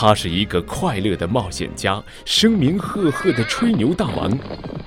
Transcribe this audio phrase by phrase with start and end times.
[0.00, 4.30] 他是一个快乐的冒险家，声名赫赫的吹牛大王，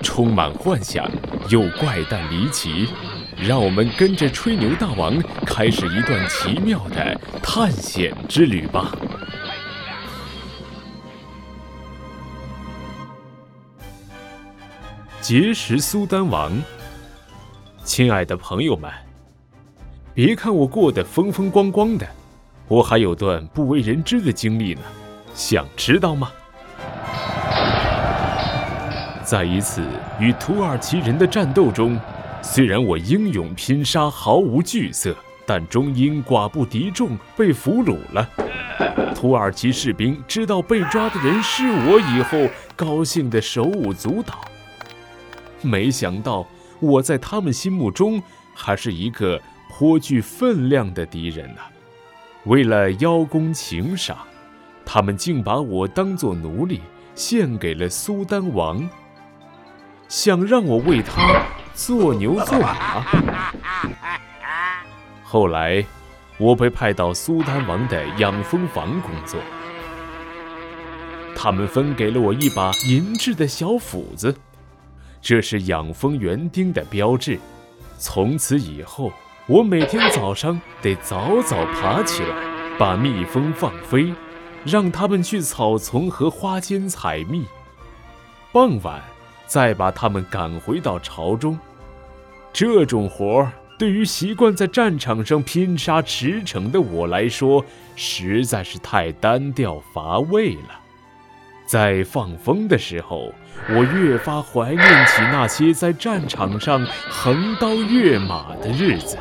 [0.00, 1.06] 充满幻想
[1.50, 2.88] 又怪诞离奇。
[3.36, 8.96] 让我们跟着吹牛大王开始一段奇妙的探险之旅吧！
[15.20, 16.50] 结识苏丹王，
[17.84, 18.90] 亲爱的朋友们，
[20.14, 22.08] 别看我过得风风光光的。
[22.66, 24.80] 我还有段不为人知的经历呢，
[25.34, 26.30] 想知道吗？
[29.24, 29.82] 在一次
[30.18, 31.98] 与土耳其人的战斗中，
[32.42, 35.14] 虽然我英勇拼杀，毫无惧色，
[35.46, 38.28] 但终因寡不敌众被俘虏了。
[39.14, 44.40] 土耳其士兵知道被抓的人是我以后，高兴得手舞足蹈。
[45.60, 46.44] 没想到
[46.80, 48.20] 我在他们心目中
[48.52, 51.60] 还是一个颇具分量的敌人呢。
[52.44, 54.18] 为了邀功请赏，
[54.84, 56.80] 他们竟把我当作奴隶
[57.14, 58.88] 献给了苏丹王，
[60.08, 61.44] 想让我为他
[61.74, 63.04] 做牛做马。
[65.24, 65.84] 后来，
[66.38, 69.40] 我被派到苏丹王的养蜂房工作，
[71.34, 74.36] 他们分给了我一把银质的小斧子，
[75.20, 77.38] 这是养蜂园丁的标志。
[77.98, 79.12] 从此以后。
[79.48, 82.28] 我每天早上得早早爬起来，
[82.78, 84.14] 把蜜蜂放飞，
[84.64, 87.44] 让它们去草丛和花间采蜜。
[88.52, 89.00] 傍晚，
[89.46, 91.58] 再把它们赶回到巢中。
[92.52, 97.64] 这种活儿对于习惯在战场上拼杀驰骋的我来说，
[97.96, 100.80] 实在是太单调乏味了。
[101.64, 103.32] 在放风的时候，
[103.70, 109.16] 我越发怀念起那些在战场上横刀跃马的日子。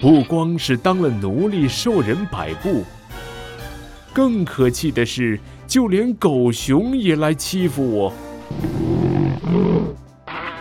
[0.00, 2.84] 不光是当了奴隶受人摆布，
[4.14, 8.12] 更可气的是，就连狗熊也来欺负我。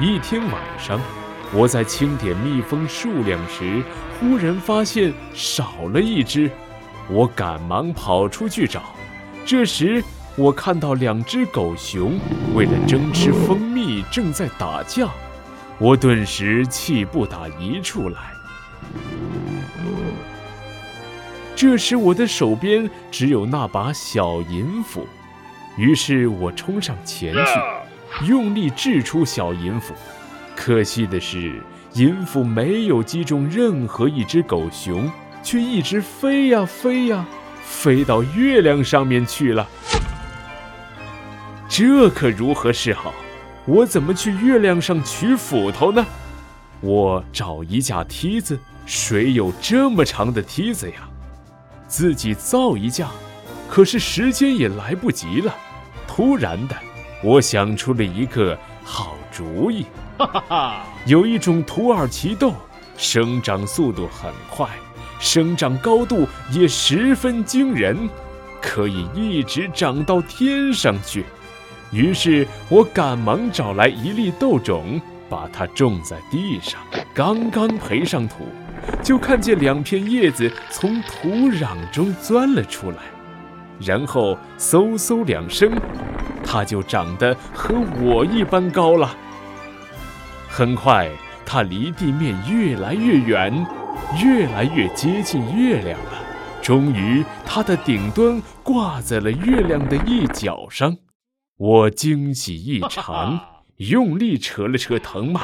[0.00, 1.00] 一天晚上，
[1.52, 3.82] 我在清点蜜蜂数量时，
[4.20, 6.48] 忽然发现少了一只，
[7.10, 8.94] 我赶忙跑出去找。
[9.44, 10.00] 这时，
[10.36, 12.20] 我看到两只狗熊
[12.54, 15.08] 为了争吃蜂蜜正在打架，
[15.78, 18.30] 我顿时气不打一处来。
[21.60, 25.06] 这时我的手边只有那把小银斧，
[25.76, 29.92] 于是我冲上前去，用力掷出小银斧。
[30.56, 31.62] 可惜的是，
[31.92, 35.12] 银斧没有击中任何一只狗熊，
[35.42, 37.26] 却一直飞呀飞呀，
[37.62, 39.68] 飞到月亮上面去了。
[41.68, 43.12] 这可如何是好？
[43.66, 46.06] 我怎么去月亮上取斧头呢？
[46.80, 51.06] 我找一架梯子，谁有这么长的梯子呀？
[51.90, 53.08] 自己造一架，
[53.68, 55.52] 可是时间也来不及了。
[56.06, 56.76] 突然的，
[57.20, 59.84] 我想出了一个好主意。
[60.16, 60.84] 哈哈哈！
[61.04, 62.54] 有一种土耳其豆，
[62.96, 64.68] 生长速度很快，
[65.18, 68.08] 生长高度也十分惊人，
[68.62, 71.24] 可以一直长到天上去。
[71.90, 76.80] 于是我赶忙找来一粒豆种，把它种在地上。
[77.12, 78.46] 刚刚培上土，
[79.02, 82.98] 就看见两片叶子从土壤中钻了出来，
[83.80, 85.72] 然后嗖嗖两声，
[86.44, 89.16] 它就长得和我一般高了。
[90.48, 91.08] 很快，
[91.46, 93.66] 它离地面越来越远，
[94.22, 96.12] 越来越接近月亮了。
[96.60, 100.96] 终于，它的顶端挂在了月亮的一角上。
[101.56, 103.40] 我惊喜异常，
[103.76, 105.42] 用力扯了扯藤蔓，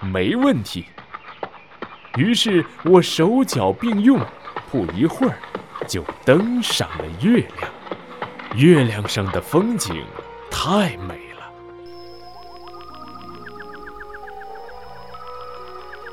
[0.00, 0.86] 没问题。
[2.16, 4.20] 于是我手脚并用，
[4.70, 5.38] 不一会儿
[5.88, 7.72] 就登上了月亮。
[8.54, 10.04] 月亮上的风景
[10.50, 11.52] 太美了，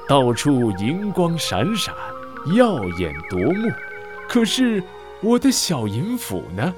[0.07, 1.93] 到处银光闪闪，
[2.55, 3.69] 耀眼夺目。
[4.29, 4.81] 可是
[5.21, 6.73] 我的小银斧呢？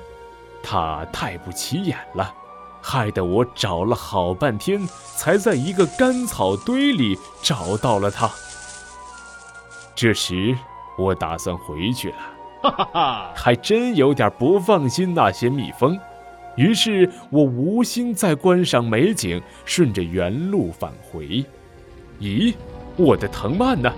[0.63, 2.33] 它太不起眼了。
[2.81, 4.81] 害得我找了好半天，
[5.15, 8.27] 才在一个干草堆里找到了它。
[9.95, 10.55] 这时，
[10.97, 12.15] 我打算回去了，
[12.63, 15.99] 哈哈哈，还真有点不放心那些蜜蜂。
[16.57, 21.45] 于是我无心再观赏美景，顺着原路返回。
[22.19, 22.53] 咦，
[22.97, 23.91] 我的藤蔓呢？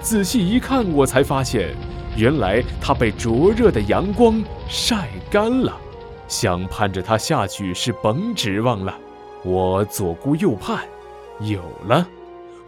[0.00, 1.74] 仔细一看，我才发现，
[2.16, 5.76] 原来它被灼热的阳光晒干了。
[6.28, 8.94] 想盼着它下去是甭指望了。
[9.42, 10.84] 我左顾右盼，
[11.40, 12.06] 有了！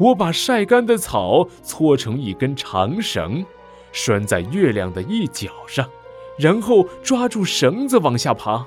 [0.00, 3.44] 我把晒干的草搓成一根长绳，
[3.92, 5.86] 拴在月亮的一角上，
[6.38, 8.66] 然后抓住绳子往下爬。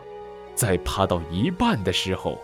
[0.54, 2.38] 在爬到一半的时候，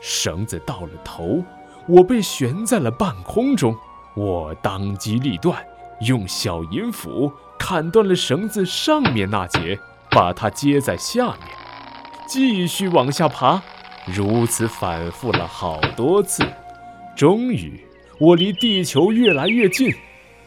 [0.00, 1.42] 绳子到了头，
[1.88, 3.76] 我被悬在了半空中。
[4.14, 5.60] 我当机立断，
[6.02, 9.76] 用小银斧砍断了绳子上面那节，
[10.08, 11.48] 把它接在下面，
[12.28, 13.60] 继续往下爬。
[14.06, 16.44] 如此反复了好多次，
[17.16, 17.84] 终于
[18.18, 19.94] 我离地球越来越近，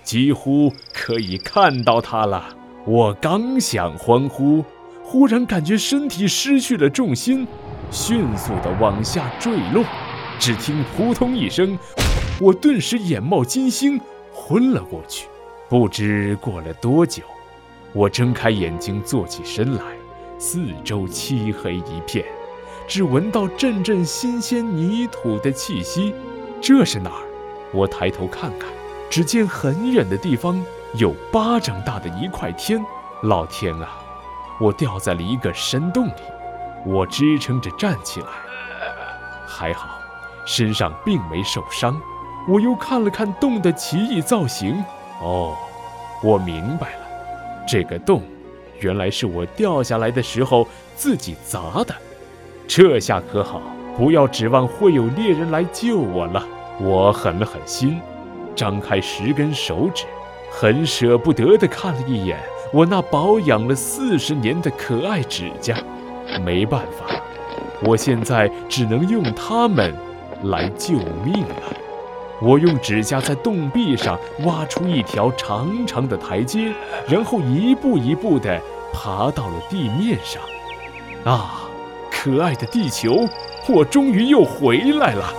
[0.04, 2.56] 几乎可以看到它了。
[2.86, 4.64] 我刚想欢呼。
[5.04, 7.48] 忽然感觉身体失去了重心，
[7.90, 9.84] 迅速地往下坠落。
[10.38, 11.78] 只听“扑通”一声，
[12.40, 14.00] 我顿时眼冒金星，
[14.32, 15.28] 昏了过去。
[15.68, 17.24] 不知过了多久，
[17.92, 19.84] 我睁开眼睛，坐起身来，
[20.38, 22.24] 四周漆黑一片，
[22.88, 26.14] 只闻到阵阵新鲜泥土的气息。
[26.62, 27.29] 这是哪儿？
[27.74, 28.70] 我抬头看看，
[29.10, 30.64] 只见很远的地方
[30.96, 32.84] 有巴掌大的一块天。
[33.24, 34.00] 老天啊！
[34.62, 36.22] 我掉在了一个深洞里，
[36.86, 38.28] 我支撑着站起来，
[39.48, 39.90] 还好，
[40.46, 42.00] 身上并没受伤。
[42.48, 44.84] 我又看了看洞的奇异造型，
[45.22, 45.56] 哦，
[46.24, 47.00] 我明白了，
[47.68, 48.22] 这个洞
[48.80, 51.94] 原来是我掉下来的时候自己砸的。
[52.68, 53.62] 这下可好，
[53.98, 56.46] 不要指望会有猎人来救我了。
[56.80, 58.00] 我狠了狠心，
[58.56, 60.06] 张开十根手指，
[60.52, 62.40] 很舍不得地看了一眼。
[62.72, 65.76] 我那保养了四十年的可爱指甲，
[66.42, 67.22] 没办法，
[67.84, 69.94] 我现在只能用它们
[70.44, 70.94] 来救
[71.24, 71.56] 命了。
[72.42, 76.72] 我用指甲在洞壁上挖出一条长长的台阶，
[77.08, 78.62] 然后一步一步地
[78.94, 80.42] 爬到了地面上。
[81.26, 81.64] 啊，
[82.10, 83.28] 可爱的地球，
[83.68, 85.34] 我终于又回来了。